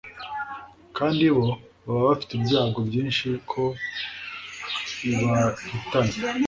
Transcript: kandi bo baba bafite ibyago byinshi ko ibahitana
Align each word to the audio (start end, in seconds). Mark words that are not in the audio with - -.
kandi 0.97 1.23
bo 1.35 1.49
baba 1.85 2.01
bafite 2.09 2.31
ibyago 2.35 2.79
byinshi 2.89 3.27
ko 3.51 3.63
ibahitana 5.09 6.13